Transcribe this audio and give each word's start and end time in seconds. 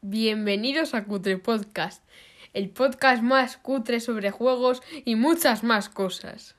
Bienvenidos 0.00 0.94
a 0.94 1.02
Cutre 1.02 1.38
Podcast, 1.38 2.04
el 2.52 2.70
podcast 2.70 3.20
más 3.20 3.56
cutre 3.56 3.98
sobre 3.98 4.30
juegos 4.30 4.80
y 5.04 5.16
muchas 5.16 5.64
más 5.64 5.88
cosas. 5.88 6.54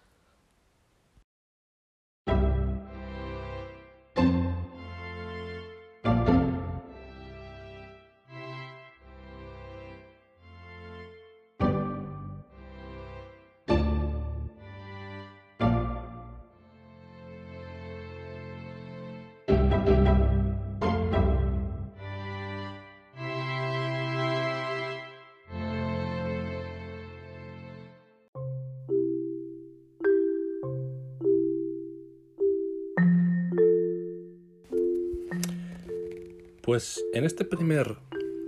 Pues 36.70 37.04
en 37.14 37.24
este 37.24 37.46
primer 37.46 37.98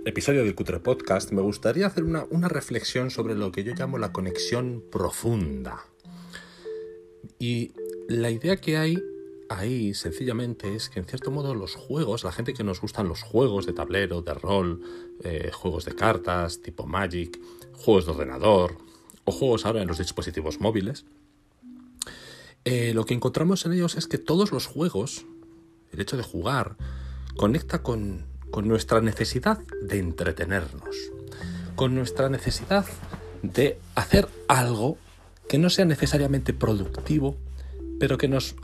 episodio 0.04 0.44
del 0.44 0.54
Cutre 0.54 0.78
Podcast 0.78 1.32
me 1.32 1.42
gustaría 1.42 1.88
hacer 1.88 2.04
una, 2.04 2.48
reflexión 2.48 3.10
sobre 3.10 3.34
lo 3.34 3.50
que 3.50 3.64
yo 3.64 3.74
llamo 3.74 3.98
la 3.98 4.12
conexión 4.12 4.84
profunda. 4.92 5.84
Y 7.40 7.72
la 8.08 8.30
idea 8.30 8.58
que 8.58 8.76
hay 8.76 9.02
ahí 9.48 9.92
sencillamente 9.92 10.76
es 10.76 10.88
que 10.88 11.00
en 11.00 11.06
cierto 11.06 11.32
modo 11.32 11.56
los 11.56 11.74
juegos, 11.74 12.22
la 12.22 12.30
gente 12.30 12.54
que 12.54 12.62
nos 12.62 12.80
gustan 12.80 13.08
los 13.08 13.22
juegos 13.24 13.66
de 13.66 13.72
tablero, 13.72 14.22
de 14.22 14.34
rol, 14.34 14.80
eh, 15.24 15.50
juegos 15.52 15.84
de 15.84 15.96
cartas 15.96 16.62
tipo 16.62 16.86
Magic, 16.86 17.40
juegos 17.72 18.06
de 18.06 18.12
ordenador 18.12 18.76
o 19.24 19.32
juegos 19.32 19.66
ahora 19.66 19.82
en 19.82 19.88
los 19.88 19.98
dispositivos 19.98 20.60
móviles, 20.60 21.06
eh, 22.64 22.92
lo 22.94 23.04
que 23.04 23.14
encontramos 23.14 23.66
en 23.66 23.72
ellos 23.72 23.96
es 23.96 24.06
que 24.06 24.18
todos 24.18 24.52
los 24.52 24.66
juegos, 24.66 25.26
el 25.90 26.00
hecho 26.00 26.16
de 26.16 26.22
jugar, 26.22 26.76
conecta 27.36 27.82
con, 27.82 28.24
con 28.50 28.68
nuestra 28.68 29.00
necesidad 29.00 29.58
de 29.82 29.98
entretenernos, 29.98 30.96
con 31.76 31.94
nuestra 31.94 32.28
necesidad 32.28 32.86
de 33.42 33.78
hacer 33.94 34.28
algo 34.48 34.98
que 35.48 35.58
no 35.58 35.70
sea 35.70 35.84
necesariamente 35.84 36.52
productivo, 36.52 37.36
pero 37.98 38.18
que 38.18 38.28
nos 38.28 38.54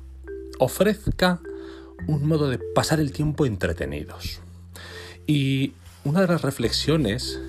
ofrezca 0.59 1.41
un 2.07 2.27
modo 2.27 2.49
de 2.49 2.59
pasar 2.59 3.01
el 3.01 3.13
tiempo 3.13 3.47
entretenidos. 3.47 4.41
Y 5.27 5.73
una 6.05 6.21
de 6.21 6.29
las 6.29 6.43
reflexiones 6.43 7.41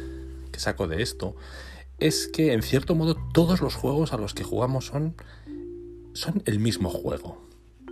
que 0.51 0.59
saco 0.59 0.87
de 0.87 1.01
esto 1.01 1.35
es 1.99 2.27
que 2.27 2.53
en 2.53 2.63
cierto 2.63 2.95
modo 2.95 3.15
todos 3.33 3.61
los 3.61 3.75
juegos 3.75 4.13
a 4.13 4.17
los 4.17 4.33
que 4.33 4.43
jugamos 4.43 4.87
son, 4.87 5.15
son 6.13 6.41
el 6.45 6.59
mismo 6.59 6.89
juego. 6.89 7.41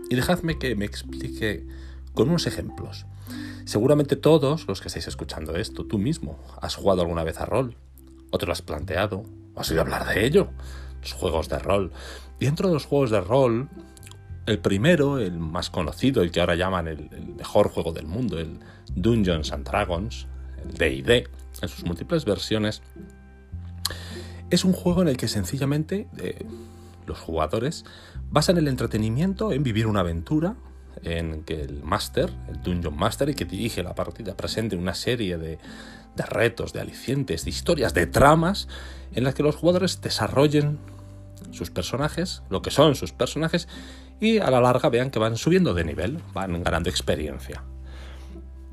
Y 0.09 0.15
dejadme 0.15 0.57
que 0.57 0.75
me 0.75 0.85
explique 0.85 1.65
con 2.13 2.29
unos 2.29 2.47
ejemplos. 2.47 3.05
Seguramente 3.67 4.15
todos 4.15 4.65
los 4.65 4.79
que 4.79 4.87
estáis 4.87 5.09
escuchando 5.09 5.57
esto, 5.57 5.85
tú 5.85 5.97
mismo, 5.97 6.39
has 6.61 6.75
jugado 6.75 7.01
alguna 7.01 7.25
vez 7.25 7.37
a 7.41 7.45
rol, 7.45 7.75
o 8.31 8.37
te 8.37 8.45
lo 8.45 8.53
has 8.53 8.61
planteado, 8.61 9.25
o 9.55 9.59
has 9.59 9.69
oído 9.69 9.81
hablar 9.81 10.07
de 10.07 10.25
ello, 10.25 10.51
los 11.01 11.11
juegos 11.11 11.49
de 11.49 11.59
rol. 11.59 11.91
Y 12.39 12.45
dentro 12.45 12.69
de 12.69 12.75
los 12.75 12.85
juegos 12.85 13.11
de 13.11 13.19
rol, 13.19 13.67
el 14.45 14.59
primero, 14.59 15.19
el 15.19 15.37
más 15.37 15.69
conocido, 15.69 16.21
el 16.21 16.31
que 16.31 16.39
ahora 16.39 16.55
llaman 16.55 16.87
el, 16.87 17.09
mejor 17.35 17.67
juego 17.67 17.91
del 17.91 18.07
mundo, 18.07 18.39
el 18.39 18.57
Dungeons 18.95 19.51
and 19.51 19.67
Dragons, 19.67 20.27
el 20.63 20.71
DD, 20.71 21.27
en 21.61 21.67
sus 21.67 21.83
múltiples 21.83 22.23
versiones, 22.23 22.81
es 24.49 24.63
un 24.63 24.71
juego 24.71 25.01
en 25.01 25.09
el 25.09 25.17
que 25.17 25.27
sencillamente 25.27 26.07
eh, 26.19 26.45
los 27.05 27.19
jugadores 27.19 27.83
basan 28.31 28.57
el 28.59 28.69
entretenimiento 28.69 29.51
en 29.51 29.61
vivir 29.63 29.87
una 29.87 29.99
aventura, 29.99 30.55
en 31.03 31.43
que 31.43 31.61
el 31.61 31.83
Master, 31.83 32.31
el 32.49 32.61
Dungeon 32.61 32.95
Master, 32.95 33.29
y 33.29 33.33
que 33.33 33.45
dirige 33.45 33.83
la 33.83 33.95
partida, 33.95 34.35
presente 34.35 34.75
una 34.75 34.93
serie 34.93 35.37
de, 35.37 35.59
de 36.15 36.23
retos, 36.23 36.73
de 36.73 36.81
alicientes, 36.81 37.45
de 37.45 37.49
historias, 37.49 37.93
de 37.93 38.07
tramas, 38.07 38.67
en 39.13 39.23
las 39.23 39.35
que 39.35 39.43
los 39.43 39.55
jugadores 39.55 40.01
desarrollen 40.01 40.79
sus 41.51 41.71
personajes, 41.71 42.43
lo 42.49 42.61
que 42.61 42.71
son 42.71 42.95
sus 42.95 43.11
personajes, 43.11 43.67
y 44.19 44.39
a 44.39 44.49
la 44.49 44.61
larga 44.61 44.89
vean 44.89 45.11
que 45.11 45.19
van 45.19 45.37
subiendo 45.37 45.73
de 45.73 45.83
nivel, 45.83 46.19
van 46.33 46.63
ganando 46.63 46.89
experiencia. 46.89 47.63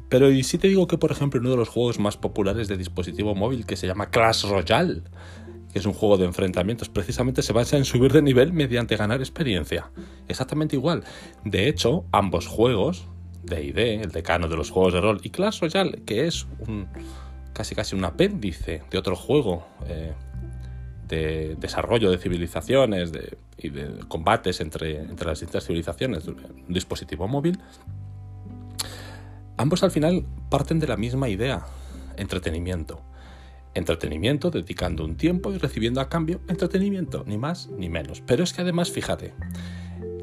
Pero 0.09 0.31
y 0.31 0.43
si 0.43 0.59
te 0.59 0.69
digo 0.69 0.87
que, 0.87 0.99
por 0.99 1.11
ejemplo, 1.11 1.41
uno 1.41 1.51
de 1.51 1.57
los 1.57 1.69
juegos 1.69 1.99
más 1.99 2.17
populares 2.17 2.69
de 2.69 2.77
dispositivo 2.77 3.35
móvil 3.35 3.67
que 3.67 3.77
se 3.77 3.87
llama 3.87 4.11
Clash 4.11 4.45
Royale, 4.45 5.03
es 5.75 5.87
un 5.87 5.93
juego 5.93 6.17
de 6.17 6.25
enfrentamientos, 6.25 6.89
precisamente 6.89 7.43
se 7.43 7.53
basa 7.53 7.77
en 7.77 7.85
subir 7.85 8.13
de 8.13 8.23
nivel 8.23 8.53
mediante 8.53 8.97
ganar 8.97 9.21
experiencia. 9.21 9.91
Exactamente 10.29 10.77
igual. 10.77 11.05
De 11.45 11.69
hecho, 11.69 12.05
ambos 12.13 12.47
juegos, 12.47 13.09
D&D, 13.43 13.97
el 13.97 14.11
decano 14.11 14.49
de 14.49 14.57
los 14.57 14.71
juegos 14.71 14.95
de 14.95 15.01
rol, 15.01 15.21
y 15.23 15.31
Clash 15.31 15.61
Royale, 15.61 16.03
que 16.07 16.27
es 16.27 16.47
un, 16.67 16.89
casi 17.53 17.75
casi 17.75 17.97
un 17.97 18.05
apéndice 18.05 18.83
de 18.91 18.99
otro 18.99 19.17
juego 19.17 19.67
eh, 19.87 20.13
de 21.09 21.57
desarrollo 21.57 22.11
de 22.11 22.19
civilizaciones 22.19 23.13
y 23.59 23.69
de 23.69 23.99
combates 24.09 24.61
entre, 24.61 25.01
entre 25.01 25.27
las 25.27 25.41
distintas 25.41 25.65
civilizaciones 25.65 26.27
un 26.27 26.39
dispositivo 26.69 27.29
móvil, 27.29 27.59
ambos 29.57 29.83
al 29.83 29.91
final 29.91 30.25
parten 30.51 30.79
de 30.79 30.87
la 30.87 30.97
misma 30.97 31.29
idea, 31.29 31.67
entretenimiento. 32.17 33.03
Entretenimiento 33.75 34.51
dedicando 34.51 35.05
un 35.05 35.17
tiempo 35.17 35.53
y 35.53 35.59
recibiendo 35.59 36.01
a 36.01 36.09
cambio 36.09 36.41
entretenimiento, 36.49 37.25
ni 37.27 37.39
más 37.39 37.69
ni 37.69 37.89
menos. 37.89 38.21
Pero 38.21 38.45
es 38.45 38.53
que 38.53 38.63
además, 38.63 38.91
fíjate, 38.91 39.35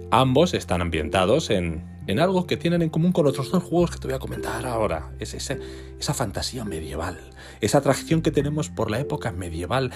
ambos 0.10 0.54
están 0.54 0.82
ambientados 0.82 1.50
en, 1.50 1.84
en 2.08 2.20
algo 2.20 2.48
que 2.48 2.58
tienen 2.58 2.82
en 2.82 2.90
común 2.90 3.12
con 3.12 3.28
otros 3.28 3.52
dos 3.52 3.64
juegos 3.64 3.92
que 3.92 4.00
te 4.00 4.08
voy 4.08 4.16
a 4.16 4.20
comentar 4.20 4.66
ahora. 4.66 5.12
Es 5.20 5.34
esa 5.34 6.14
fantasía 6.14 6.66
medieval, 6.66 7.20
esa 7.62 7.80
atracción 7.80 8.22
que 8.22 8.32
tenemos 8.32 8.70
por 8.70 8.90
la 8.90 9.00
época 9.00 9.32
medieval, 9.32 9.92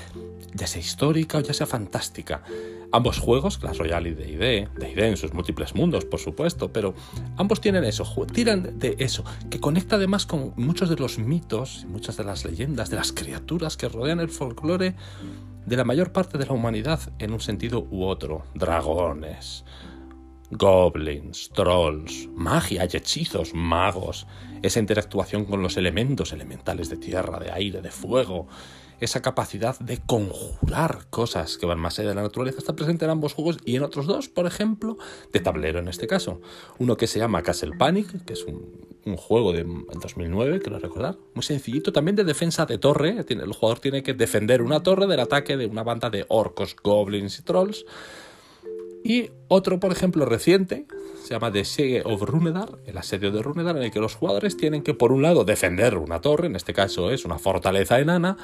ya 0.54 0.68
sea 0.68 0.82
histórica 0.82 1.40
o 1.40 1.42
ya 1.42 1.54
sea 1.54 1.68
fantástica. 1.68 2.44
Ambos 2.92 3.20
juegos, 3.20 3.58
Clash 3.58 3.78
Royale 3.78 4.10
y 4.10 4.14
D&D, 4.14 4.70
D&D 4.78 5.08
en 5.08 5.18
sus 5.18 5.34
múltiples 5.34 5.76
mundos, 5.76 6.06
por 6.06 6.20
supuesto, 6.20 6.72
pero 6.72 6.94
ambos 7.36 7.60
tienen 7.60 7.84
eso, 7.84 8.06
tiran 8.32 8.80
de 8.80 8.96
eso, 9.00 9.26
que 9.50 9.60
conecta 9.60 9.98
además 9.98 10.26
con 10.26 10.54
muchos 10.56 10.90
de 10.90 10.96
los 10.96 11.18
mitos, 11.18 11.86
muchas 11.90 12.16
de 12.16 12.24
las 12.24 12.46
leyendas, 12.46 12.90
de 12.90 12.96
las 12.96 13.12
criaturas 13.12 13.76
que 13.76 13.90
rodean 13.90 14.20
el 14.20 14.30
folclore 14.30 14.96
de 15.66 15.76
la 15.76 15.84
mayor 15.84 16.12
parte 16.12 16.38
de 16.38 16.46
la 16.46 16.54
humanidad 16.54 17.00
en 17.20 17.34
un 17.34 17.42
sentido 17.42 17.88
u 17.90 18.04
otro. 18.04 18.44
Dragones, 18.54 19.66
goblins, 20.52 21.50
trolls, 21.54 22.28
magia 22.34 22.88
y 22.92 22.98
hechizos, 22.98 23.54
magos, 23.54 24.28
esa 24.62 24.80
interactuación 24.80 25.46
con 25.46 25.62
los 25.62 25.78
elementos 25.78 26.34
elementales 26.34 26.90
de 26.90 26.98
tierra, 26.98 27.40
de 27.40 27.52
aire, 27.52 27.82
de 27.82 27.92
fuego, 27.92 28.48
esa 29.00 29.22
capacidad 29.22 29.78
de 29.80 29.98
conjurar 29.98 31.08
cosas 31.10 31.58
que 31.58 31.66
van 31.66 31.80
más 31.80 32.00
allá 32.00 32.10
de 32.10 32.16
la 32.16 32.22
naturaleza 32.22 32.60
está 32.60 32.76
presente 32.76 33.06
en 33.06 33.12
ambos 33.12 33.34
juegos 33.34 33.58
y 33.66 33.76
en 33.76 33.84
otros 33.84 34.06
dos, 34.06 34.30
por 34.30 34.46
ejemplo, 34.46 34.98
de 35.34 35.40
tablero 35.40 35.80
en 35.80 35.88
este 35.88 36.08
caso. 36.08 36.42
Uno 36.80 36.96
que 36.96 37.08
se 37.08 37.20
llama 37.20 37.44
Castle 37.44 37.76
Panic, 37.78 38.24
que 38.26 38.34
es 38.34 38.46
un, 38.46 38.86
juego 39.18 39.54
de 39.54 39.64
2009, 39.64 40.62
quiero 40.62 40.80
recordar, 40.80 41.18
muy 41.36 41.44
sencillito, 41.44 41.94
también 41.94 42.16
de 42.16 42.24
defensa 42.24 42.66
de 42.66 42.80
torre. 42.80 43.24
El 43.28 43.54
jugador 43.54 43.80
tiene 43.80 44.02
que 44.02 44.16
defender 44.16 44.64
una 44.64 44.82
torre 44.82 45.06
del 45.06 45.20
ataque 45.20 45.58
de 45.58 45.68
una 45.68 45.84
banda 45.84 46.10
de 46.10 46.26
orcos, 46.28 46.76
goblins 46.82 47.38
y 47.38 47.44
trolls. 47.44 47.86
Y 49.08 49.30
otro, 49.50 49.80
por 49.80 49.92
ejemplo, 49.92 50.26
reciente, 50.26 50.88
se 51.24 51.36
llama 51.36 51.52
The 51.52 51.64
Siege 51.64 52.02
of 52.06 52.24
Runedar, 52.24 52.80
el 52.88 52.98
asedio 52.98 53.32
de 53.32 53.44
Runedar, 53.44 53.78
en 53.78 53.84
el 53.84 53.92
que 53.92 54.00
los 54.00 54.16
jugadores 54.16 54.58
tienen 54.58 54.82
que, 54.82 54.96
por 54.96 55.12
un 55.12 55.22
lado, 55.22 55.46
defender 55.46 56.00
una 56.00 56.22
torre, 56.22 56.48
en 56.48 56.56
este 56.56 56.74
caso 56.74 57.12
es 57.12 57.24
una 57.24 57.38
fortaleza 57.38 58.00
enana, 58.00 58.36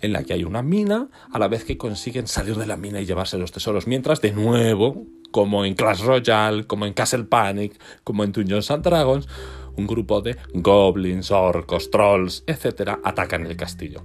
en 0.00 0.12
la 0.12 0.24
que 0.24 0.32
hay 0.32 0.42
una 0.42 0.60
mina, 0.60 1.08
a 1.30 1.38
la 1.38 1.46
vez 1.46 1.62
que 1.62 1.78
consiguen 1.78 2.26
salir 2.26 2.56
de 2.56 2.66
la 2.66 2.76
mina 2.76 3.00
y 3.00 3.06
llevarse 3.06 3.38
los 3.38 3.52
tesoros, 3.52 3.86
mientras, 3.86 4.20
de 4.20 4.32
nuevo, 4.32 5.06
como 5.30 5.64
en 5.64 5.74
Clash 5.74 6.02
Royale, 6.02 6.66
como 6.66 6.84
en 6.84 6.94
Castle 6.94 7.22
Panic, 7.22 7.78
como 8.02 8.24
en 8.24 8.32
Dungeons 8.32 8.72
and 8.72 8.82
Dragons, 8.82 9.28
un 9.76 9.86
grupo 9.86 10.20
de 10.20 10.36
goblins, 10.52 11.30
orcos, 11.30 11.92
trolls, 11.92 12.42
etc., 12.48 12.98
atacan 13.04 13.46
el 13.46 13.56
castillo. 13.56 14.02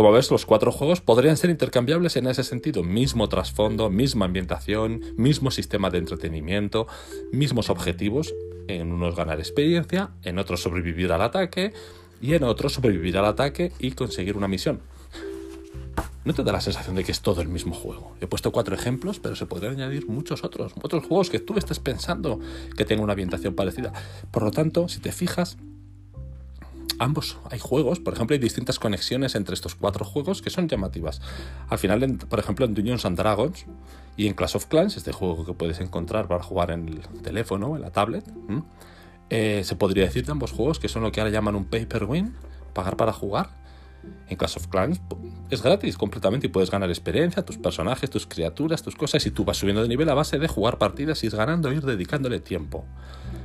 Como 0.00 0.12
ves, 0.12 0.30
los 0.30 0.46
cuatro 0.46 0.72
juegos 0.72 1.02
podrían 1.02 1.36
ser 1.36 1.50
intercambiables 1.50 2.16
en 2.16 2.26
ese 2.26 2.42
sentido. 2.42 2.82
Mismo 2.82 3.28
trasfondo, 3.28 3.90
misma 3.90 4.24
ambientación, 4.24 5.02
mismo 5.18 5.50
sistema 5.50 5.90
de 5.90 5.98
entretenimiento, 5.98 6.86
mismos 7.32 7.68
objetivos. 7.68 8.34
En 8.66 8.92
unos 8.92 9.14
ganar 9.14 9.40
experiencia, 9.40 10.08
en 10.22 10.38
otros 10.38 10.62
sobrevivir 10.62 11.12
al 11.12 11.20
ataque 11.20 11.74
y 12.18 12.32
en 12.32 12.44
otros 12.44 12.72
sobrevivir 12.72 13.18
al 13.18 13.26
ataque 13.26 13.72
y 13.78 13.90
conseguir 13.90 14.38
una 14.38 14.48
misión. 14.48 14.80
No 16.24 16.32
te 16.32 16.44
da 16.44 16.52
la 16.52 16.62
sensación 16.62 16.96
de 16.96 17.04
que 17.04 17.12
es 17.12 17.20
todo 17.20 17.42
el 17.42 17.48
mismo 17.48 17.74
juego. 17.74 18.16
He 18.22 18.26
puesto 18.26 18.52
cuatro 18.52 18.74
ejemplos, 18.74 19.20
pero 19.20 19.36
se 19.36 19.44
podrían 19.44 19.74
añadir 19.74 20.06
muchos 20.06 20.44
otros. 20.44 20.72
Otros 20.80 21.04
juegos 21.04 21.28
que 21.28 21.40
tú 21.40 21.58
estés 21.58 21.78
pensando 21.78 22.40
que 22.74 22.86
tengan 22.86 23.04
una 23.04 23.12
ambientación 23.12 23.54
parecida. 23.54 23.92
Por 24.30 24.44
lo 24.44 24.50
tanto, 24.50 24.88
si 24.88 25.00
te 25.00 25.12
fijas, 25.12 25.58
ambos 27.00 27.38
hay 27.50 27.58
juegos, 27.58 27.98
por 27.98 28.14
ejemplo, 28.14 28.34
hay 28.34 28.40
distintas 28.40 28.78
conexiones 28.78 29.34
entre 29.34 29.54
estos 29.54 29.74
cuatro 29.74 30.04
juegos 30.04 30.42
que 30.42 30.50
son 30.50 30.68
llamativas. 30.68 31.20
Al 31.68 31.78
final, 31.78 32.18
por 32.28 32.38
ejemplo, 32.38 32.66
en 32.66 32.74
Dungeons 32.74 33.06
and 33.06 33.16
Dragons 33.16 33.64
y 34.16 34.26
en 34.26 34.34
Clash 34.34 34.56
of 34.56 34.66
Clans, 34.66 34.96
este 34.98 35.10
juego 35.10 35.44
que 35.46 35.54
puedes 35.54 35.80
encontrar 35.80 36.28
para 36.28 36.42
jugar 36.42 36.70
en 36.70 36.88
el 36.88 37.00
teléfono, 37.22 37.74
en 37.74 37.82
la 37.82 37.90
tablet, 37.90 38.24
eh, 39.30 39.62
se 39.64 39.76
podría 39.76 40.04
decir 40.04 40.26
de 40.26 40.32
ambos 40.32 40.52
juegos 40.52 40.78
que 40.78 40.88
son 40.88 41.02
lo 41.02 41.10
que 41.10 41.20
ahora 41.20 41.32
llaman 41.32 41.56
un 41.56 41.64
pay 41.64 41.86
per 41.86 42.04
win, 42.04 42.34
pagar 42.74 42.96
para 42.96 43.12
jugar. 43.12 43.58
En 44.28 44.36
Clash 44.36 44.56
of 44.56 44.68
Clans 44.68 45.00
es 45.50 45.62
gratis 45.62 45.96
completamente 45.96 46.46
y 46.46 46.50
puedes 46.50 46.70
ganar 46.70 46.88
experiencia, 46.88 47.44
tus 47.44 47.58
personajes, 47.58 48.08
tus 48.08 48.26
criaturas, 48.26 48.82
tus 48.82 48.94
cosas 48.94 49.24
y 49.26 49.30
tú 49.30 49.44
vas 49.44 49.58
subiendo 49.58 49.82
de 49.82 49.88
nivel 49.88 50.08
a 50.08 50.14
base 50.14 50.38
de 50.38 50.48
jugar 50.48 50.78
partidas 50.78 51.22
y 51.22 51.26
ir 51.26 51.36
ganando, 51.36 51.70
ir 51.72 51.82
dedicándole 51.82 52.40
tiempo 52.40 52.86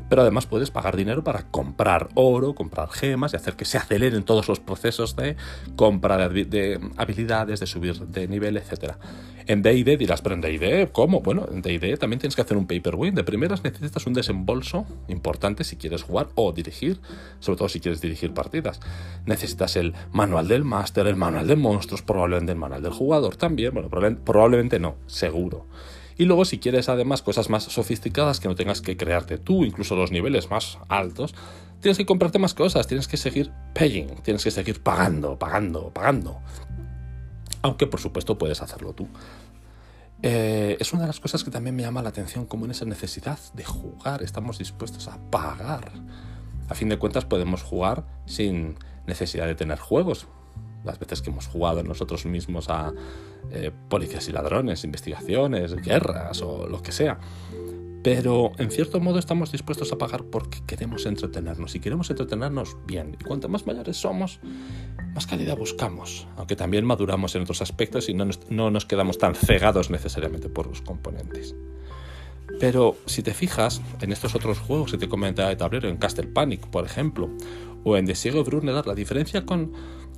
pero 0.10 0.22
además 0.22 0.46
puedes 0.46 0.72
pagar 0.72 0.96
dinero 0.96 1.24
para 1.24 1.44
comprar 1.44 2.10
oro, 2.16 2.54
comprar 2.54 2.90
gemas 2.90 3.34
y 3.34 3.36
hacer 3.36 3.56
que 3.56 3.66
se 3.66 3.78
aceleren 3.78 4.24
todos 4.24 4.48
los 4.48 4.60
procesos 4.60 5.16
de 5.16 5.36
compra 5.76 6.30
de, 6.30 6.80
habilidades, 6.98 7.60
de 7.60 7.68
subir 7.68 8.00
de 8.00 8.28
nivel, 8.28 8.58
etc. 8.58 8.94
En 9.48 9.62
D&D 9.62 9.98
dirás, 9.98 10.22
pero 10.22 10.36
en 10.36 10.42
D&D, 10.42 10.90
¿cómo? 10.92 11.22
Bueno, 11.22 11.48
en 11.52 11.62
D&D 11.62 11.98
también 11.98 12.20
tienes 12.20 12.36
que 12.36 12.42
hacer 12.42 12.58
un 12.58 12.66
paper 12.66 12.96
win. 12.96 13.16
De 13.16 13.24
primeras 13.24 13.64
necesitas 13.64 14.06
un 14.08 14.14
desembolso 14.14 14.86
importante 15.08 15.64
si 15.64 15.76
quieres 15.76 16.04
jugar 16.04 16.30
o 16.36 16.52
dirigir, 16.52 17.00
sobre 17.40 17.58
todo 17.58 17.70
si 17.70 17.80
quieres 17.80 18.02
dirigir 18.02 18.34
partidas. 18.34 18.80
Necesitas 19.26 19.76
el 19.76 19.94
manual 20.12 20.48
del 20.48 20.64
máster, 20.64 21.08
el 21.08 21.16
manual 21.16 21.48
de 21.48 21.56
monstruos, 21.56 22.02
probablemente 22.02 22.54
el 22.54 22.58
manual 22.58 22.82
del 22.82 22.92
jugador 22.92 23.36
también. 23.36 23.74
Bueno, 23.74 23.90
probablemente 23.90 24.80
no, 24.80 24.96
seguro. 25.08 25.68
Y 26.18 26.26
luego 26.26 26.46
si 26.46 26.60
quieres 26.60 26.88
además 26.88 27.22
cosas 27.22 27.50
más 27.50 27.64
sofisticadas 27.64 28.40
que 28.40 28.48
no 28.48 28.56
tengas 28.56 28.82
que 28.82 28.96
crearte 28.96 29.38
tú, 29.38 29.66
incluso 29.66 29.96
los 29.96 30.12
niveles 30.12 30.50
más 30.50 30.78
altos, 30.88 31.36
tienes 31.82 31.98
que 31.98 32.06
comprarte 32.06 32.40
más 32.40 32.54
cosas, 32.54 32.88
tienes 32.88 33.08
que 33.08 33.18
seguir 33.18 33.52
paying, 33.74 34.08
tienes 34.24 34.44
que 34.44 34.52
seguir 34.52 34.82
pagando, 34.82 35.38
pagando, 35.38 35.92
pagando. 35.94 36.40
Aunque 37.62 37.88
por 37.88 38.00
supuesto 38.00 38.38
puedes 38.38 38.62
hacerlo 38.62 38.94
tú. 38.94 39.08
Eh, 40.22 40.78
es 40.80 40.94
una 40.94 41.02
de 41.02 41.08
las 41.08 41.20
cosas 41.20 41.44
que 41.44 41.52
también 41.52 41.76
me 41.76 41.84
llama 41.84 42.02
la 42.02 42.10
atención, 42.10 42.46
como 42.46 42.66
en 42.66 42.72
esa 42.72 42.86
necesidad 42.86 43.38
de 43.54 43.66
jugar 43.66 44.24
estamos 44.24 44.58
dispuestos 44.58 45.08
a 45.10 45.20
pagar. 45.30 45.92
A 46.70 46.76
fin 46.76 46.90
de 46.90 46.98
cuentas 46.98 47.26
podemos 47.26 47.62
jugar 47.62 48.06
sin 48.26 48.78
necesidad 49.06 49.46
de 49.46 49.56
tener 49.56 49.78
juegos 49.78 50.28
las 50.86 51.00
veces 51.00 51.22
que 51.22 51.30
hemos 51.30 51.48
jugado 51.48 51.84
nosotros 51.84 52.26
mismos 52.26 52.70
a 52.70 52.94
eh, 53.52 53.72
policías 53.90 54.28
y 54.30 54.32
ladrones, 54.32 54.84
investigaciones, 54.84 55.76
guerras 55.76 56.42
o 56.42 56.68
lo 56.68 56.82
que 56.82 56.92
sea. 56.92 57.20
Pero 58.04 58.52
en 58.60 58.70
cierto 58.70 59.00
modo 59.00 59.18
estamos 59.18 59.52
dispuestos 59.52 59.92
a 59.92 59.98
pagar 59.98 60.26
porque 60.26 60.60
queremos 60.68 61.08
entretenernos 61.08 61.74
y 61.74 61.80
queremos 61.80 62.08
entretenernos 62.12 62.78
bien. 62.86 63.18
Y 63.20 63.24
cuanto 63.24 63.50
más 63.50 63.66
mayores 63.66 63.98
somos, 63.98 64.40
más 65.16 65.26
calidad 65.26 65.58
buscamos, 65.58 66.28
aunque 66.38 66.56
también 66.56 66.86
maduramos 66.86 67.34
en 67.34 67.42
otros 67.42 67.64
aspectos 67.64 68.08
y 68.08 68.14
no 68.14 68.26
nos, 68.26 68.52
no 68.52 68.70
nos 68.70 68.86
quedamos 68.86 69.18
tan 69.18 69.34
cegados 69.34 69.90
necesariamente 69.90 70.50
por 70.50 70.68
los 70.68 70.82
componentes. 70.82 71.56
Pero 72.60 72.96
si 73.08 73.24
te 73.24 73.34
fijas 73.34 73.82
en 74.02 74.12
estos 74.12 74.36
otros 74.36 74.60
juegos 74.60 74.92
que 74.92 74.98
te 74.98 75.10
comentaba 75.10 75.50
de 75.50 75.56
tablero, 75.56 75.90
en 75.90 75.98
Castle 75.98 76.28
Panic, 76.28 76.68
por 76.68 76.86
ejemplo, 76.86 77.30
o 77.84 77.98
en 77.98 78.06
The 78.06 78.16
Siege 78.16 78.40
of 78.40 78.48
Brunegar, 78.48 78.88
la 78.88 78.96
diferencia 78.96 79.46
con 79.46 79.74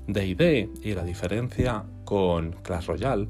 D&D 0.07 0.69
y 0.83 0.93
la 0.93 1.03
diferencia 1.03 1.85
con 2.05 2.53
Clash 2.63 2.85
Royale 2.85 3.27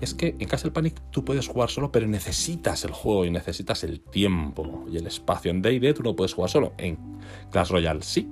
es 0.00 0.14
que 0.14 0.36
en 0.38 0.48
Castle 0.48 0.72
Panic 0.72 1.00
tú 1.10 1.24
puedes 1.24 1.48
jugar 1.48 1.70
solo, 1.70 1.90
pero 1.90 2.06
necesitas 2.06 2.84
el 2.84 2.92
juego 2.92 3.24
y 3.24 3.30
necesitas 3.30 3.82
el 3.84 4.00
tiempo 4.00 4.84
y 4.90 4.98
el 4.98 5.06
espacio. 5.06 5.50
En 5.50 5.62
D&D 5.62 5.94
tú 5.94 6.02
no 6.02 6.14
puedes 6.14 6.34
jugar 6.34 6.50
solo. 6.50 6.74
En 6.78 6.98
Clash 7.50 7.70
Royale 7.70 8.02
sí. 8.02 8.28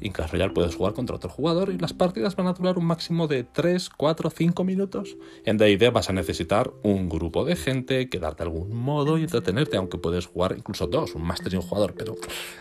En 0.00 0.12
Clash 0.12 0.30
puedes 0.54 0.74
jugar 0.74 0.94
contra 0.94 1.16
otro 1.16 1.28
jugador 1.28 1.70
y 1.70 1.78
las 1.78 1.92
partidas 1.92 2.36
van 2.36 2.46
a 2.46 2.52
durar 2.52 2.78
un 2.78 2.84
máximo 2.84 3.26
de 3.26 3.44
3, 3.44 3.90
4, 3.90 4.30
5 4.30 4.64
minutos. 4.64 5.16
En 5.44 5.56
D&D 5.56 5.90
vas 5.90 6.08
a 6.08 6.12
necesitar 6.12 6.72
un 6.82 7.08
grupo 7.08 7.44
de 7.44 7.56
gente 7.56 8.08
que 8.08 8.18
darte 8.18 8.44
algún 8.44 8.74
modo 8.76 9.18
y 9.18 9.22
entretenerte, 9.22 9.76
aunque 9.76 9.98
puedes 9.98 10.26
jugar 10.26 10.54
incluso 10.56 10.86
dos, 10.86 11.14
un 11.14 11.22
máster 11.22 11.52
y 11.52 11.56
un 11.56 11.62
jugador, 11.62 11.94
pero 11.96 12.16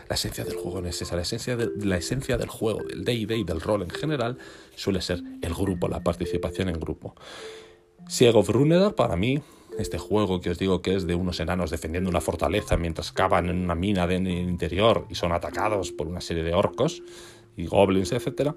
la 0.09 0.15
esencia 0.15 0.43
del 0.43 0.55
juego 0.55 0.79
es 0.85 1.01
esa. 1.01 1.15
La 1.15 1.21
esencia, 1.21 1.55
de, 1.55 1.69
la 1.85 1.97
esencia 1.97 2.37
del 2.37 2.49
juego, 2.49 2.83
del 2.83 3.03
D&D 3.03 3.37
y 3.37 3.43
del 3.43 3.61
rol 3.61 3.83
en 3.83 3.89
general 3.89 4.37
suele 4.75 5.01
ser 5.01 5.21
el 5.41 5.53
grupo, 5.53 5.87
la 5.87 6.03
participación 6.03 6.69
en 6.69 6.79
grupo. 6.79 7.15
Siego 8.07 8.39
of 8.39 8.49
para 8.95 9.15
mí 9.15 9.41
este 9.77 9.97
juego 9.97 10.41
que 10.41 10.49
os 10.49 10.57
digo 10.57 10.81
que 10.81 10.95
es 10.95 11.07
de 11.07 11.15
unos 11.15 11.39
enanos 11.39 11.69
defendiendo 11.69 12.09
una 12.09 12.21
fortaleza 12.21 12.77
mientras 12.77 13.11
cavan 13.11 13.49
en 13.49 13.63
una 13.63 13.75
mina 13.75 14.03
en 14.05 14.27
el 14.27 14.49
interior 14.49 15.05
y 15.09 15.15
son 15.15 15.31
atacados 15.31 15.91
por 15.91 16.07
una 16.07 16.21
serie 16.21 16.43
de 16.43 16.53
orcos 16.53 17.03
y 17.55 17.65
goblins, 17.65 18.11
etc., 18.11 18.53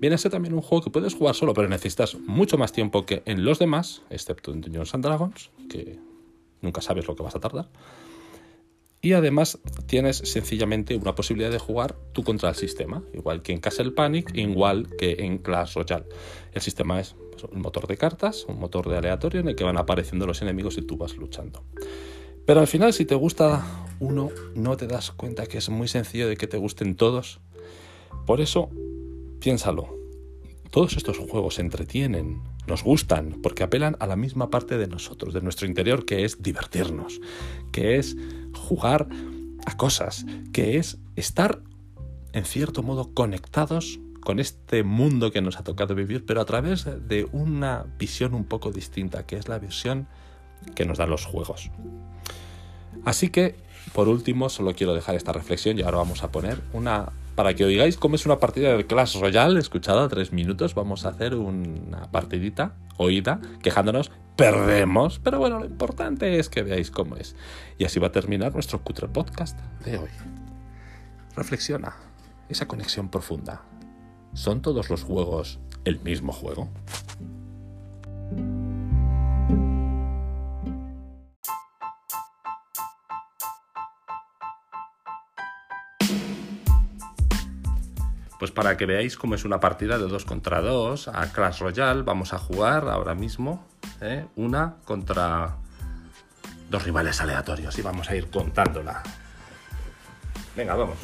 viene 0.00 0.14
a 0.14 0.18
ser 0.18 0.30
también 0.30 0.54
un 0.54 0.62
juego 0.62 0.84
que 0.84 0.90
puedes 0.90 1.14
jugar 1.14 1.34
solo, 1.34 1.54
pero 1.54 1.68
necesitas 1.68 2.14
mucho 2.14 2.56
más 2.56 2.72
tiempo 2.72 3.04
que 3.04 3.22
en 3.26 3.44
los 3.44 3.58
demás, 3.58 4.02
excepto 4.10 4.52
en 4.52 4.60
Dungeons 4.60 4.94
and 4.94 5.04
Dragons, 5.04 5.50
que 5.68 5.98
nunca 6.60 6.80
sabes 6.80 7.06
lo 7.06 7.16
que 7.16 7.22
vas 7.22 7.34
a 7.34 7.40
tardar. 7.40 7.68
Y 9.00 9.12
además 9.12 9.58
tienes 9.86 10.16
sencillamente 10.16 10.96
una 10.96 11.14
posibilidad 11.14 11.50
de 11.50 11.58
jugar 11.58 11.96
tú 12.12 12.24
contra 12.24 12.48
el 12.48 12.56
sistema, 12.56 13.04
igual 13.14 13.42
que 13.42 13.52
en 13.52 13.60
Castle 13.60 13.92
Panic, 13.92 14.34
igual 14.34 14.88
que 14.98 15.24
en 15.24 15.38
Clash 15.38 15.74
Royale. 15.74 16.06
El 16.52 16.62
sistema 16.62 16.98
es 16.98 17.14
un 17.52 17.60
motor 17.60 17.86
de 17.86 17.96
cartas, 17.96 18.44
un 18.48 18.58
motor 18.58 18.88
de 18.88 18.96
aleatorio 18.96 19.40
en 19.40 19.48
el 19.48 19.54
que 19.54 19.62
van 19.62 19.76
apareciendo 19.76 20.26
los 20.26 20.42
enemigos 20.42 20.76
y 20.78 20.82
tú 20.82 20.96
vas 20.96 21.16
luchando. 21.16 21.62
Pero 22.44 22.60
al 22.60 22.66
final, 22.66 22.92
si 22.92 23.04
te 23.04 23.14
gusta 23.14 23.86
uno, 24.00 24.30
no 24.54 24.76
te 24.76 24.86
das 24.86 25.12
cuenta 25.12 25.46
que 25.46 25.58
es 25.58 25.68
muy 25.68 25.86
sencillo 25.86 26.28
de 26.28 26.36
que 26.36 26.46
te 26.46 26.56
gusten 26.56 26.96
todos. 26.96 27.40
Por 28.26 28.40
eso, 28.40 28.70
piénsalo. 29.38 29.96
Todos 30.70 30.96
estos 30.96 31.18
juegos 31.18 31.58
entretienen, 31.58 32.42
nos 32.66 32.82
gustan, 32.82 33.38
porque 33.42 33.62
apelan 33.62 33.96
a 34.00 34.06
la 34.06 34.16
misma 34.16 34.50
parte 34.50 34.76
de 34.76 34.86
nosotros, 34.86 35.32
de 35.34 35.40
nuestro 35.40 35.66
interior, 35.66 36.04
que 36.04 36.24
es 36.24 36.42
divertirnos, 36.42 37.20
que 37.70 37.96
es 37.96 38.16
jugar 38.58 39.08
a 39.66 39.76
cosas, 39.76 40.26
que 40.52 40.76
es 40.78 40.98
estar, 41.16 41.60
en 42.32 42.44
cierto 42.44 42.82
modo, 42.82 43.12
conectados 43.14 44.00
con 44.20 44.40
este 44.40 44.82
mundo 44.82 45.30
que 45.30 45.40
nos 45.40 45.58
ha 45.58 45.64
tocado 45.64 45.94
vivir, 45.94 46.26
pero 46.26 46.40
a 46.40 46.44
través 46.44 46.84
de 46.84 47.26
una 47.32 47.86
visión 47.98 48.34
un 48.34 48.44
poco 48.44 48.70
distinta, 48.72 49.24
que 49.24 49.36
es 49.36 49.48
la 49.48 49.58
visión 49.58 50.06
que 50.74 50.84
nos 50.84 50.98
dan 50.98 51.10
los 51.10 51.24
juegos. 51.24 51.70
Así 53.04 53.30
que, 53.30 53.54
por 53.94 54.08
último, 54.08 54.48
solo 54.48 54.74
quiero 54.74 54.94
dejar 54.94 55.14
esta 55.14 55.32
reflexión 55.32 55.78
y 55.78 55.82
ahora 55.82 55.98
vamos 55.98 56.22
a 56.22 56.30
poner 56.30 56.60
una... 56.72 57.12
Para 57.36 57.54
que 57.54 57.64
oigáis 57.64 57.96
cómo 57.96 58.16
es 58.16 58.26
una 58.26 58.40
partida 58.40 58.76
de 58.76 58.84
Clash 58.84 59.20
Royale, 59.20 59.60
escuchada 59.60 60.08
tres 60.08 60.32
minutos, 60.32 60.74
vamos 60.74 61.06
a 61.06 61.10
hacer 61.10 61.36
una 61.36 62.10
partidita 62.10 62.74
oída, 62.96 63.40
quejándonos, 63.62 64.10
perdemos, 64.38 65.18
pero 65.18 65.40
bueno, 65.40 65.58
lo 65.58 65.66
importante 65.66 66.38
es 66.38 66.48
que 66.48 66.62
veáis 66.62 66.92
cómo 66.92 67.16
es. 67.16 67.34
Y 67.76 67.84
así 67.84 67.98
va 67.98 68.06
a 68.06 68.12
terminar 68.12 68.54
nuestro 68.54 68.80
cutre 68.84 69.08
podcast 69.08 69.58
de 69.84 69.98
hoy. 69.98 70.10
Reflexiona, 71.34 71.96
esa 72.48 72.68
conexión 72.68 73.10
profunda, 73.10 73.62
¿Son 74.34 74.62
todos 74.62 74.90
los 74.90 75.02
juegos 75.02 75.58
el 75.84 75.98
mismo 76.00 76.32
juego? 76.32 76.68
Pues 88.38 88.52
para 88.52 88.76
que 88.76 88.86
veáis 88.86 89.16
cómo 89.16 89.34
es 89.34 89.44
una 89.44 89.58
partida 89.58 89.98
de 89.98 90.06
2 90.06 90.24
contra 90.24 90.60
2 90.60 91.08
a 91.08 91.32
Clash 91.32 91.60
Royale, 91.60 92.02
vamos 92.02 92.32
a 92.32 92.38
jugar 92.38 92.88
ahora 92.88 93.16
mismo 93.16 93.64
¿eh? 94.00 94.26
una 94.36 94.76
contra 94.84 95.56
dos 96.70 96.84
rivales 96.84 97.20
aleatorios 97.20 97.78
y 97.78 97.82
vamos 97.82 98.08
a 98.10 98.16
ir 98.16 98.30
contándola. 98.30 99.02
Venga, 100.56 100.74
vamos. 100.74 100.98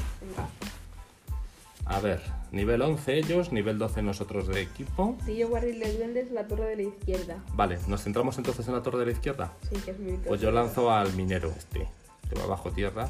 A 1.87 2.01
ver, 2.01 2.21
Nivel 2.55 2.83
11 2.83 3.19
ellos, 3.19 3.51
nivel 3.51 3.79
12 3.79 4.03
nosotros 4.03 4.47
de 4.47 4.63
equipo. 4.63 5.17
Si 5.27 5.37
yo 5.37 5.49
guardián 5.49 5.81
de 5.81 5.97
duendes, 5.97 6.31
la 6.31 6.47
torre 6.47 6.67
de 6.67 6.77
la 6.77 6.83
izquierda. 6.83 7.37
Vale, 7.53 7.81
¿nos 7.89 8.05
centramos 8.05 8.39
entonces 8.39 8.69
en 8.69 8.75
la 8.75 8.83
torre 8.85 9.01
de 9.01 9.07
la 9.07 9.11
izquierda? 9.11 9.53
Sí, 9.69 9.77
que 9.85 9.91
es 9.91 9.97
Pues 10.25 10.41
yo 10.41 10.53
lanzo 10.53 10.93
al 10.93 11.13
minero 11.15 11.49
este, 11.49 11.89
que 12.29 12.39
va 12.39 12.47
bajo 12.47 12.71
tierra. 12.71 13.09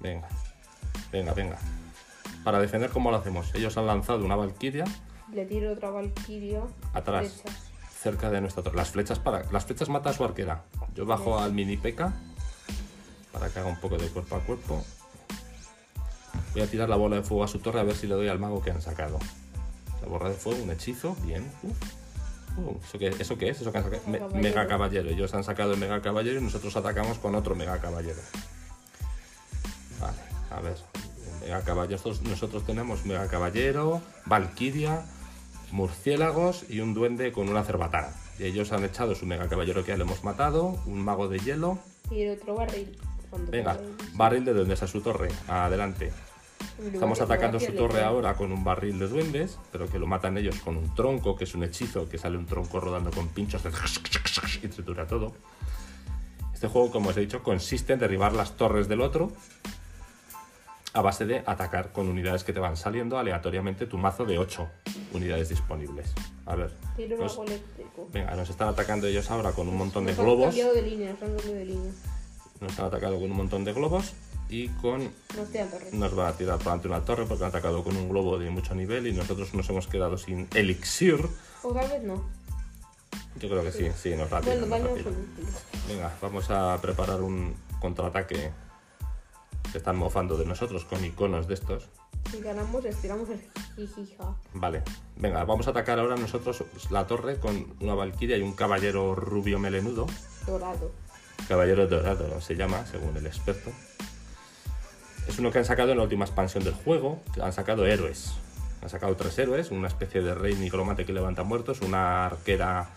Venga, 0.00 0.28
venga, 1.10 1.32
venga. 1.32 1.56
Para 2.44 2.60
defender, 2.60 2.90
¿cómo 2.90 3.10
lo 3.10 3.16
hacemos? 3.16 3.54
Ellos 3.54 3.74
han 3.78 3.86
lanzado 3.86 4.22
una 4.22 4.36
valquiria. 4.36 4.84
Le 5.32 5.46
tiro 5.46 5.72
otra 5.72 5.88
valquiria. 5.88 6.60
Atrás. 6.92 7.42
Cerca 8.02 8.30
de 8.30 8.40
nuestra 8.40 8.62
torre. 8.62 8.76
Las 8.76 8.90
flechas 8.90 9.18
para. 9.18 9.44
Las 9.52 9.64
flechas 9.64 9.88
mata 9.88 10.10
a 10.10 10.12
su 10.12 10.24
arquera. 10.24 10.64
Yo 10.94 11.06
bajo 11.06 11.38
al 11.38 11.52
mini 11.52 11.76
peca. 11.76 12.12
Para 13.32 13.48
que 13.48 13.60
haga 13.60 13.68
un 13.68 13.80
poco 13.80 13.96
de 13.96 14.08
cuerpo 14.08 14.36
a 14.36 14.40
cuerpo. 14.40 14.84
Voy 16.52 16.62
a 16.62 16.66
tirar 16.66 16.88
la 16.88 16.96
bola 16.96 17.16
de 17.16 17.22
fuego 17.22 17.44
a 17.44 17.48
su 17.48 17.60
torre 17.60 17.80
a 17.80 17.84
ver 17.84 17.94
si 17.94 18.06
le 18.06 18.14
doy 18.14 18.28
al 18.28 18.38
mago 18.38 18.60
que 18.62 18.70
han 18.70 18.82
sacado. 18.82 19.18
La 20.02 20.08
bola 20.08 20.28
de 20.28 20.34
fuego, 20.34 20.62
un 20.62 20.70
hechizo, 20.70 21.16
bien. 21.22 21.48
Uh, 22.56 22.76
¿eso, 22.84 22.98
qué, 22.98 23.08
¿Eso 23.18 23.38
qué 23.38 23.48
es? 23.48 23.60
¿Eso 23.60 23.72
que 23.72 23.78
han 23.78 23.84
sacado? 23.84 24.02
mega 24.34 24.66
caballero. 24.66 25.08
Ellos 25.08 25.32
han 25.34 25.44
sacado 25.44 25.72
el 25.72 25.78
mega 25.78 26.02
caballero 26.02 26.40
y 26.40 26.42
nosotros 26.42 26.76
atacamos 26.76 27.18
con 27.18 27.34
otro 27.34 27.54
mega 27.54 27.78
caballero. 27.78 28.20
Vale, 30.00 30.18
a 30.50 30.60
ver. 30.60 30.76
Mega 31.40 31.62
caballeros, 31.62 32.22
nosotros 32.22 32.64
tenemos 32.64 33.04
Mega 33.04 33.26
Caballero, 33.26 34.00
Valkyria, 34.26 35.04
murciélagos 35.72 36.64
y 36.68 36.80
un 36.80 36.94
duende 36.94 37.32
con 37.32 37.48
una 37.48 37.64
cerbatana. 37.64 38.14
Y 38.38 38.44
ellos 38.44 38.72
han 38.72 38.84
echado 38.84 39.14
su 39.14 39.26
Mega 39.26 39.48
Caballero 39.48 39.84
que 39.84 39.90
ya 39.90 39.96
le 39.96 40.04
hemos 40.04 40.22
matado, 40.22 40.78
un 40.86 41.02
mago 41.02 41.28
de 41.28 41.38
hielo. 41.38 41.78
Y 42.10 42.22
el 42.22 42.38
otro 42.38 42.54
barril. 42.54 42.96
Venga, 43.50 43.78
barril 44.14 44.44
de 44.44 44.52
duendes 44.52 44.82
a 44.82 44.86
su 44.86 45.00
torre. 45.00 45.28
Adelante. 45.48 46.12
Estamos 46.92 47.20
atacando 47.20 47.58
su 47.58 47.72
torre 47.72 48.02
ahora 48.02 48.34
con 48.34 48.52
un 48.52 48.62
barril 48.62 48.98
de 48.98 49.08
duendes, 49.08 49.58
pero 49.72 49.88
que 49.88 49.98
lo 49.98 50.06
matan 50.06 50.36
ellos 50.38 50.60
con 50.60 50.76
un 50.76 50.94
tronco, 50.94 51.36
que 51.36 51.44
es 51.44 51.54
un 51.54 51.64
hechizo, 51.64 52.08
que 52.08 52.18
sale 52.18 52.36
un 52.36 52.46
tronco 52.46 52.78
rodando 52.80 53.10
con 53.10 53.28
pinchos 53.28 53.62
de... 53.62 53.70
y 54.62 54.68
tritura 54.68 55.06
todo. 55.06 55.32
Este 56.52 56.68
juego, 56.68 56.90
como 56.90 57.10
os 57.10 57.16
he 57.16 57.20
dicho, 57.20 57.42
consiste 57.42 57.94
en 57.94 57.98
derribar 57.98 58.34
las 58.34 58.56
torres 58.56 58.88
del 58.88 59.00
otro 59.00 59.32
a 60.94 61.00
base 61.00 61.24
de 61.24 61.42
atacar 61.46 61.92
con 61.92 62.08
unidades 62.08 62.44
que 62.44 62.52
te 62.52 62.60
van 62.60 62.76
saliendo 62.76 63.18
aleatoriamente 63.18 63.86
tu 63.86 63.96
mazo 63.98 64.24
de 64.24 64.38
8 64.38 64.68
unidades 65.14 65.48
disponibles. 65.48 66.12
A 66.46 66.54
ver, 66.56 66.72
Tiene 66.96 67.14
un 67.14 67.20
nos- 67.22 67.32
mago 67.38 67.44
eléctrico. 67.48 68.08
venga, 68.12 68.34
nos 68.34 68.50
están 68.50 68.68
atacando 68.68 69.06
ellos 69.06 69.30
ahora 69.30 69.52
con 69.52 69.68
un 69.68 69.76
montón 69.76 70.04
de 70.04 70.12
Nos 70.12 70.18
han 70.18 70.24
globos. 70.26 70.46
cambiado 70.46 70.74
de 70.74 70.82
línea, 70.82 71.12
nos 71.12 71.22
han 71.22 71.28
cambiado 71.28 71.54
de 71.54 71.64
línea. 71.64 71.92
Nos 72.60 72.70
están 72.72 72.86
atacando 72.86 73.18
con 73.20 73.30
un 73.30 73.36
montón 73.36 73.64
de 73.64 73.72
globos 73.72 74.12
y 74.48 74.68
con 74.68 75.10
Nos 75.36 75.48
tiran 75.50 75.70
torres. 75.70 75.94
nos 75.94 76.14
van 76.14 76.26
a 76.28 76.32
tirar 76.36 76.56
por 76.58 76.64
delante 76.66 76.88
una 76.88 77.04
torre 77.04 77.24
porque 77.26 77.44
han 77.44 77.48
atacado 77.50 77.82
con 77.82 77.96
un 77.96 78.08
globo 78.08 78.38
de 78.38 78.50
mucho 78.50 78.74
nivel 78.74 79.06
y 79.06 79.12
nosotros 79.12 79.54
nos 79.54 79.68
hemos 79.70 79.86
quedado 79.86 80.18
sin 80.18 80.46
elixir. 80.54 81.26
O 81.62 81.72
tal 81.72 81.88
vez 81.88 82.02
no. 82.02 82.22
Yo 83.40 83.48
creo 83.48 83.62
que 83.64 83.72
sí, 83.72 83.88
sí, 84.00 84.14
nos 84.14 84.30
la 84.30 84.40
tiran, 84.42 84.68
Bueno, 84.68 84.86
nos 84.88 84.94
la 84.94 84.94
tiran. 84.94 85.14
absoluto. 85.14 85.58
Venga, 85.88 86.12
vamos 86.20 86.50
a 86.50 86.78
preparar 86.82 87.22
un 87.22 87.54
contraataque. 87.80 88.50
Se 89.72 89.78
están 89.78 89.96
mofando 89.96 90.36
de 90.36 90.44
nosotros 90.44 90.84
con 90.84 91.02
iconos 91.04 91.48
de 91.48 91.54
estos. 91.54 91.88
Si 92.30 92.40
ganamos, 92.40 92.84
estiramos 92.84 93.28
el 93.30 93.40
jijija. 93.74 94.36
Vale, 94.52 94.82
venga, 95.16 95.44
vamos 95.44 95.66
a 95.66 95.70
atacar 95.70 95.98
ahora 95.98 96.14
nosotros 96.16 96.62
la 96.90 97.06
torre 97.06 97.40
con 97.40 97.74
una 97.80 97.94
valquiria 97.94 98.36
y 98.36 98.42
un 98.42 98.52
caballero 98.52 99.14
rubio 99.14 99.58
melenudo. 99.58 100.06
Dorado. 100.46 100.92
Caballero 101.48 101.86
Dorado 101.88 102.40
se 102.40 102.54
llama, 102.54 102.84
según 102.86 103.16
el 103.16 103.26
experto. 103.26 103.70
Es 105.26 105.38
uno 105.38 105.50
que 105.50 105.58
han 105.58 105.64
sacado 105.64 105.92
en 105.92 105.96
la 105.98 106.04
última 106.04 106.24
expansión 106.24 106.62
del 106.64 106.74
juego. 106.74 107.20
que 107.34 107.42
Han 107.42 107.52
sacado 107.52 107.86
héroes. 107.86 108.32
Han 108.82 108.88
sacado 108.90 109.16
tres 109.16 109.38
héroes, 109.38 109.70
una 109.70 109.88
especie 109.88 110.20
de 110.20 110.34
rey 110.34 110.54
nigromante 110.54 111.04
que 111.06 111.12
levanta 111.12 111.44
muertos, 111.44 111.80
una 111.80 112.26
arquera 112.26 112.90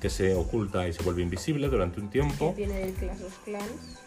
que 0.00 0.10
se 0.10 0.34
oculta 0.34 0.86
y 0.86 0.92
se 0.92 1.02
vuelve 1.02 1.22
invisible 1.22 1.68
durante 1.68 2.00
un 2.00 2.08
Que 2.08 2.12
tiempo. 2.20 2.52
viene 2.54 2.74
del 2.80 2.92
Clash 2.94 3.22
of 3.22 3.38
Clans. 3.44 3.98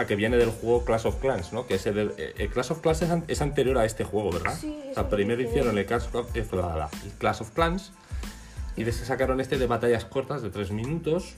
Ah, 0.00 0.06
que 0.06 0.14
viene 0.14 0.36
del 0.36 0.50
juego 0.50 0.84
Clash 0.84 1.06
of 1.06 1.16
Clans, 1.16 1.52
¿no? 1.52 1.66
Que 1.66 1.74
es 1.74 1.86
el, 1.86 2.14
el 2.36 2.48
Clash 2.50 2.70
of 2.70 2.80
Clans 2.82 3.02
es, 3.02 3.10
an- 3.10 3.24
es 3.26 3.42
anterior 3.42 3.78
a 3.78 3.84
este 3.84 4.04
juego, 4.04 4.30
¿verdad? 4.30 4.56
Sí, 4.56 4.78
o 4.92 4.94
sea, 4.94 5.08
primero 5.08 5.42
hicieron 5.42 5.76
el 5.76 5.86
Clash, 5.86 6.04
of, 6.12 6.36
eh, 6.36 6.46
el 7.04 7.10
Clash 7.18 7.40
of 7.42 7.50
Clans 7.50 7.90
y 8.76 8.84
de 8.84 8.90
ese 8.90 9.04
sacaron 9.04 9.40
este 9.40 9.58
de 9.58 9.66
batallas 9.66 10.04
cortas 10.04 10.40
de 10.42 10.50
3 10.50 10.70
minutos, 10.70 11.34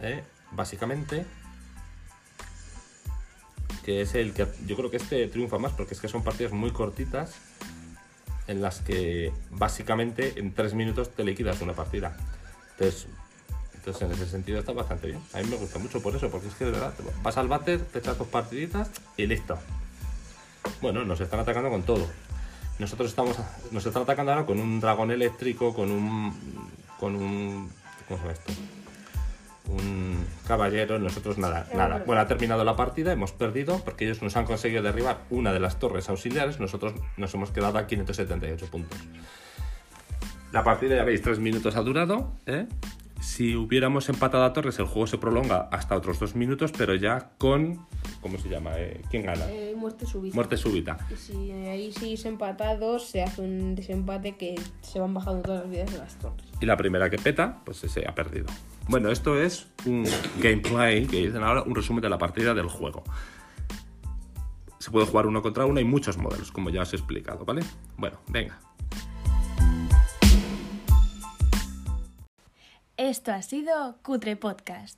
¿eh? 0.00 0.24
básicamente. 0.50 1.24
Que 3.84 4.00
es 4.02 4.14
el 4.16 4.32
que 4.32 4.46
yo 4.66 4.74
creo 4.76 4.90
que 4.90 4.96
este 4.96 5.26
triunfa 5.28 5.58
más 5.58 5.72
porque 5.72 5.94
es 5.94 6.00
que 6.00 6.08
son 6.08 6.24
partidas 6.24 6.52
muy 6.52 6.72
cortitas 6.72 7.34
en 8.48 8.60
las 8.60 8.80
que 8.80 9.32
básicamente 9.50 10.34
en 10.40 10.52
3 10.52 10.74
minutos 10.74 11.10
te 11.14 11.22
liquidas 11.22 11.60
una 11.60 11.74
partida. 11.74 12.16
Entonces, 12.72 13.06
entonces, 13.84 14.02
en 14.02 14.12
ese 14.12 14.26
sentido 14.26 14.60
está 14.60 14.70
bastante 14.70 15.08
bien. 15.08 15.20
A 15.34 15.38
mí 15.38 15.48
me 15.50 15.56
gusta 15.56 15.80
mucho 15.80 16.00
por 16.00 16.14
eso, 16.14 16.30
porque 16.30 16.46
es 16.46 16.54
que 16.54 16.66
de 16.66 16.70
verdad, 16.70 16.94
vas 17.20 17.36
al 17.36 17.48
váter, 17.48 17.80
te 17.80 17.98
echas 17.98 18.16
dos 18.16 18.28
partiditas 18.28 18.88
y 19.16 19.26
listo. 19.26 19.58
Bueno, 20.80 21.04
nos 21.04 21.20
están 21.20 21.40
atacando 21.40 21.68
con 21.68 21.82
todo. 21.82 22.06
Nosotros 22.78 23.10
estamos, 23.10 23.36
nos 23.72 23.84
están 23.84 24.04
atacando 24.04 24.30
ahora 24.30 24.46
con 24.46 24.60
un 24.60 24.78
dragón 24.78 25.10
eléctrico, 25.10 25.74
con 25.74 25.90
un, 25.90 26.32
con 27.00 27.16
un, 27.16 27.72
¿cómo 28.06 28.20
se 28.20 28.22
llama 28.22 28.32
esto? 28.32 28.52
Un 29.66 30.26
caballero. 30.46 31.00
Nosotros 31.00 31.38
nada, 31.38 31.66
nada. 31.74 32.04
Bueno, 32.06 32.22
ha 32.22 32.28
terminado 32.28 32.62
la 32.62 32.76
partida, 32.76 33.10
hemos 33.10 33.32
perdido 33.32 33.82
porque 33.84 34.04
ellos 34.04 34.22
nos 34.22 34.36
han 34.36 34.44
conseguido 34.44 34.84
derribar 34.84 35.22
una 35.28 35.52
de 35.52 35.58
las 35.58 35.80
torres 35.80 36.08
auxiliares. 36.08 36.60
Nosotros 36.60 36.94
nos 37.16 37.34
hemos 37.34 37.50
quedado 37.50 37.78
a 37.78 37.88
578 37.88 38.66
puntos. 38.66 39.00
La 40.52 40.62
partida, 40.62 40.94
ya 40.94 41.02
veis, 41.02 41.20
tres 41.20 41.40
minutos 41.40 41.74
ha 41.74 41.80
durado. 41.80 42.34
¿eh? 42.46 42.68
Si 43.22 43.54
hubiéramos 43.54 44.08
empatado 44.08 44.42
a 44.42 44.52
torres, 44.52 44.80
el 44.80 44.86
juego 44.86 45.06
se 45.06 45.16
prolonga 45.16 45.68
hasta 45.70 45.96
otros 45.96 46.18
dos 46.18 46.34
minutos, 46.34 46.72
pero 46.76 46.96
ya 46.96 47.30
con. 47.38 47.86
¿Cómo 48.20 48.36
se 48.36 48.48
llama? 48.48 48.72
Eh, 48.76 49.00
¿Quién 49.10 49.22
gana? 49.22 49.48
Eh, 49.48 49.74
muerte 49.76 50.06
súbita. 50.06 50.34
Muerte 50.34 50.56
súbita. 50.56 50.98
Y 51.08 51.16
si 51.16 51.52
ahí 51.52 51.92
sigues 51.92 52.24
empatados, 52.24 53.06
se 53.06 53.22
hace 53.22 53.42
un 53.42 53.76
desempate 53.76 54.36
que 54.36 54.60
se 54.80 54.98
van 54.98 55.14
bajando 55.14 55.42
todas 55.42 55.60
las 55.60 55.70
vidas 55.70 55.92
de 55.92 55.98
las 55.98 56.18
torres. 56.18 56.44
Y 56.60 56.66
la 56.66 56.76
primera 56.76 57.08
que 57.10 57.16
peta, 57.16 57.62
pues 57.64 57.84
ese 57.84 58.04
ha 58.08 58.14
perdido. 58.14 58.46
Bueno, 58.88 59.08
esto 59.08 59.40
es 59.40 59.68
un 59.86 60.04
gameplay, 60.40 61.06
que 61.06 61.26
dicen 61.26 61.44
ahora, 61.44 61.62
un 61.62 61.76
resumen 61.76 62.02
de 62.02 62.08
la 62.08 62.18
partida 62.18 62.54
del 62.54 62.66
juego. 62.66 63.04
Se 64.80 64.90
puede 64.90 65.06
jugar 65.06 65.28
uno 65.28 65.42
contra 65.42 65.64
uno 65.64 65.78
y 65.78 65.84
muchos 65.84 66.18
modelos, 66.18 66.50
como 66.50 66.70
ya 66.70 66.82
os 66.82 66.92
he 66.92 66.96
explicado, 66.96 67.44
¿vale? 67.44 67.62
Bueno, 67.96 68.18
venga. 68.26 68.58
Esto 73.02 73.32
ha 73.32 73.42
sido 73.42 73.96
Cutre 74.04 74.36
Podcast. 74.36 74.96